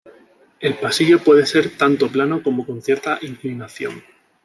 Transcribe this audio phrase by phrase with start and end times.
[0.59, 4.03] El pasillo puede ser tanto plano como con cierta inclinación.